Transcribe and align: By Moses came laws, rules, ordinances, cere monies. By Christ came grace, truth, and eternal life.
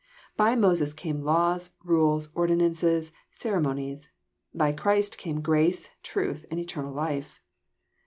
By 0.35 0.55
Moses 0.55 0.95
came 0.95 1.21
laws, 1.21 1.75
rules, 1.83 2.29
ordinances, 2.33 3.11
cere 3.29 3.59
monies. 3.61 4.09
By 4.51 4.71
Christ 4.71 5.19
came 5.19 5.41
grace, 5.41 5.91
truth, 6.01 6.43
and 6.49 6.59
eternal 6.59 6.91
life. 6.91 7.39